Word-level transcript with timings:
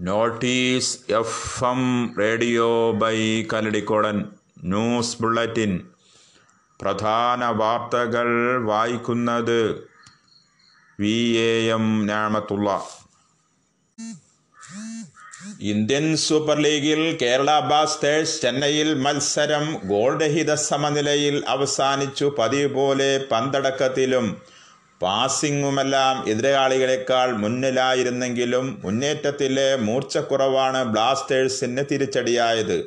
Notice 0.00 0.98
F 1.12 1.64
M 1.64 2.14
radio 2.18 2.92
by 2.92 3.42
Kalladikkodan 3.52 4.24
news 4.64 5.22
bulletin. 5.22 5.80
പ്രധാന 6.80 7.44
വാർത്തകൾ 7.44 8.28
വായിക്കുന്നത് 8.64 9.88
വി 11.00 11.36
എ 11.36 11.70
എം 11.72 12.06
ഞാമത്തുള്ള. 12.06 12.84
ഇന്ത്യൻ 15.60 16.16
സൂപ്പർ 16.16 16.58
ലീഗിൽ 16.58 17.18
കേരള 17.22 17.60
ബ്ലാസ്റ്റേഴ്സ് 17.60 18.42
ചെന്നൈയിൽ 18.42 18.94
മത്സരം 18.94 19.80
ഗോൾരഹിത 19.84 20.54
സമനിലയിൽ 20.54 21.44
അവസാനിച്ചു 21.48 22.36
പതിവ് 22.38 22.74
പോലെ 22.74 23.26
പന്തടക്കത്തിലും. 23.32 24.42
പാസിങ്ങുമെല്ലാം 25.00 26.28
എതിരാളികളെക്കാൾ 26.28 27.28
മുന്നിലായിരുന്നെങ്കിലും 27.36 28.80
മുന്നേറ്റത്തിലെ 28.84 29.76
മൂർച്ചക്കുറവാണ് 29.76 30.84
ബ്ലാസ്റ്റേഴ്സിന് 30.84 31.84
തിരിച്ചടിയായത്. 31.90 32.78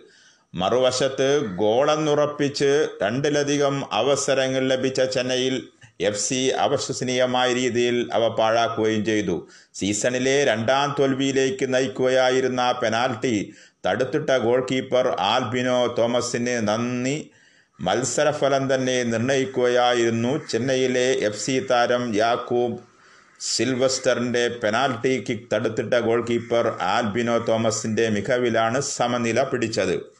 മറുവശത്ത് 0.55 1.29
ഗോളെന്നുറപ്പിച്ച് 1.55 2.71
രണ്ടിലധികം 3.01 3.83
അവസരങ്ങൾ 3.91 4.67
ലഭിച്ച 4.67 5.01
ചെന്നൈയിൽ 5.01 5.55
എഫ് 5.99 6.19
സി 6.19 6.49
അവിശ്വസനീയമായ 6.49 7.53
രീതിയിൽ 7.53 8.09
അവ 8.13 8.27
പാഴാക്കുകയും 8.27 9.05
ചെയ്തു. 9.05 9.47
സീസണിലെ 9.73 10.43
രണ്ടാം 10.43 10.95
തോൽവിയിലേക്ക് 10.99 11.73
നയിക്കുകയായിരുന്ന 11.73 12.71
പെനാൽറ്റി 12.81 13.35
തടുത്തിട്ട 13.85 14.29
ഗോൾ 14.37 14.67
കീപ്പർ 14.71 15.07
ആൽബിനോ 15.19 15.95
തോമസിന് 15.97 16.67
നന്ദി. 16.67 17.17
മത്സരഫലം 17.81 18.75
തന്നെ 18.75 19.03
നിർണയിക്കുകയായിരുന്നു 19.03 20.47
ചെന്നൈയിലെ 20.47 21.11
എഫ് 21.11 21.39
സി 21.39 21.67
താരം 21.71 22.15
യാക്കൂബ് 22.15 22.79
സിൽവസ്റ്ററിന്റെ 23.39 24.47
പെനാൽറ്റി 24.47 25.25
കിക്ക് 25.29 25.55
തടുത്തിട്ട 25.55 25.93
ഗോൾ 25.93 26.25
കീപ്പർ 26.29 26.77
ആൽബിനോ 26.81 27.37
തോമസിന്റെ 27.37 28.09
മികവിലാണ് 28.09 28.81
സമനില 28.81 29.43
പിടിച്ചത്. 29.43 30.13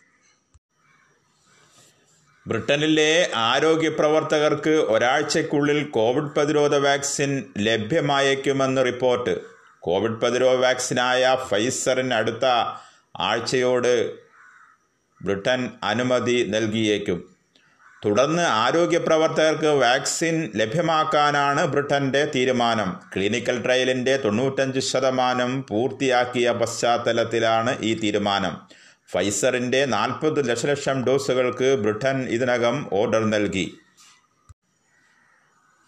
ബ്രിട്ടനിലെ 2.47 3.29
ആരോഗ്യ 3.35 3.89
പ്രവർത്തകർക്ക് 3.89 4.69
ഒരാഴ്ചയ്ക്കുള്ളിൽ 4.69 5.83
കോവിഡ് 5.83 6.33
പ്രതിരോധ 6.35 6.75
വാക്സിൻ 6.75 7.43
ലഭ്യമായേക്കുമെന്ന് 7.57 8.85
റിപ്പോർട്ട്. 8.85 9.41
കോവിഡ് 9.79 10.19
പ്രതിരോധ 10.19 10.55
വാക്സിനായ 10.55 11.37
ഫൈസറിന് 11.49 12.13
അടുത്ത 12.13 12.45
ആഴ്ചയോട് 13.19 14.13
ബ്രിട്ടൻ 15.23 15.69
അനുമതി 15.83 16.45
നൽകിയേക്കും. 16.49 17.32
തുടർന്ന് 18.05 18.41
ആരോഗ്യ 18.41 18.97
പ്രവർത്തകർക്ക് 18.97 19.65
വാക്സിൻ 19.65 20.51
ലഭ്യമാക്കാനാണ് 20.55 21.65
ബ്രിട്ടന്റെ 21.65 22.25
തീരുമാനം. 22.35 22.99
ക്ലിനിക്കൽ 23.15 23.63
ട്രയലിന്റെ 23.63 24.17
തൊണ്ണൂറ്റഞ്ച് 24.17 24.79
ശതമാനം 24.79 25.65
പൂർത്തിയാക്കിയ 25.69 26.51
പശ്ചാത്തലത്തിലാണ് 26.51 27.77
ഈ 27.81 27.99
തീരുമാനം. 27.99 28.61
ഫൈസറിന്റെ 29.11 29.85
നാൽപ്പത് 29.85 30.45
ദശലക്ഷം 30.45 31.03
ഡോസുകൾക്ക് 31.03 31.75
ബ്രിട്ടൻ 31.75 32.25
ഇതിനകം 32.29 32.89
ഓർഡർ 32.93 33.29
നൽകി. 33.29 33.77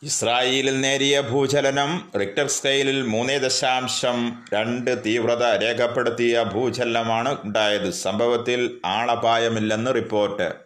ഇസ്രായേലിൽ 0.03 0.81
നേരിയ 0.81 1.22
ഭൂചലനം 1.22 2.11
റിക്ടർ 2.19 2.47
സ്കെയിലിൽ 2.47 3.02
മൂന്ന് 3.02 3.33
ദശാംശം 3.33 4.45
രണ്ട് 4.53 5.05
തീവ്രത 5.05 5.44
രേഖപ്പെടുത്തിയ 5.44 6.44
ഭൂചലനമാണ് 6.44 7.38
ഉണ്ടായത്. 7.44 7.89
സംഭവത്തിൽ 7.89 8.79
ആളപായമില്ലെന്ന് 8.85 9.95
റിപ്പോർട്ട്. 9.95 10.64